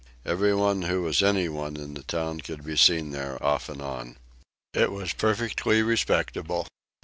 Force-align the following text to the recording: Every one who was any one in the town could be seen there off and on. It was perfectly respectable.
Every 0.25 0.51
one 0.55 0.81
who 0.81 1.03
was 1.03 1.21
any 1.21 1.47
one 1.47 1.77
in 1.77 1.93
the 1.93 2.01
town 2.01 2.39
could 2.41 2.63
be 2.65 2.75
seen 2.75 3.11
there 3.11 3.37
off 3.45 3.69
and 3.69 3.83
on. 3.83 4.17
It 4.73 4.91
was 4.91 5.13
perfectly 5.13 5.83
respectable. 5.83 6.65